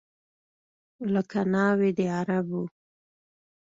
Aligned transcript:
لکه 1.13 1.39
ناوې 1.53 1.89
د 1.97 1.99
عربو 2.17 2.61